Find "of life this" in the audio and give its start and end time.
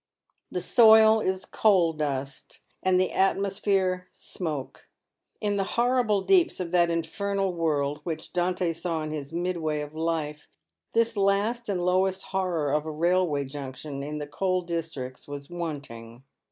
9.81-11.15